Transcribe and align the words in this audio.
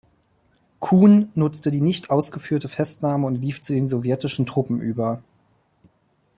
Kuhn 0.79 1.31
nutzte 1.35 1.69
die 1.69 1.79
nicht 1.79 2.09
ausgeführte 2.09 2.67
Festnahme 2.67 3.27
und 3.27 3.35
lief 3.35 3.61
zu 3.61 3.73
den 3.73 3.85
sowjetischen 3.85 4.47
Truppen 4.47 4.81
über. 4.81 5.21